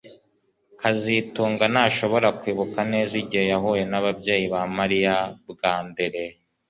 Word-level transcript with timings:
kazitunga 0.79 1.63
ntashobora 1.73 2.27
kwibuka 2.39 2.79
neza 2.91 3.13
igihe 3.21 3.45
yahuye 3.51 3.83
nababyeyi 3.91 4.45
ba 4.53 4.61
Mariya 4.77 5.15
bwa 5.49 5.75
mbere 5.89 6.21